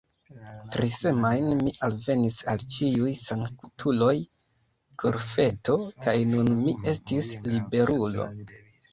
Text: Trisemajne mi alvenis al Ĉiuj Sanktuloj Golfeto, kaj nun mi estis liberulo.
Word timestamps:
Trisemajne 0.75 1.57
mi 1.57 1.71
alvenis 1.87 2.37
al 2.53 2.63
Ĉiuj 2.75 3.11
Sanktuloj 3.23 4.13
Golfeto, 5.03 5.75
kaj 6.07 6.15
nun 6.31 6.49
mi 6.63 6.75
estis 6.93 7.29
liberulo. 7.45 8.27